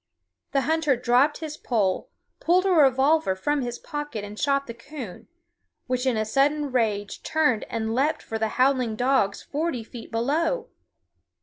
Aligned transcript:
The 0.53 0.61
hunter 0.61 0.95
dropped 0.95 1.37
his 1.41 1.57
pole, 1.57 2.09
pulled 2.39 2.65
a 2.65 2.71
revolver 2.71 3.35
from 3.35 3.61
his 3.61 3.77
pocket 3.77 4.23
and 4.23 4.39
shot 4.39 4.65
the 4.65 4.73
coon, 4.73 5.27
which 5.85 6.07
in 6.07 6.17
a 6.17 6.25
sudden 6.25 6.71
rage 6.71 7.21
turned 7.21 7.65
and 7.65 7.93
leaped 7.93 8.23
for 8.23 8.39
the 8.39 8.47
howling 8.57 8.95
dogs 8.95 9.43
forty 9.43 9.83
feet 9.83 10.09
below. 10.11 10.69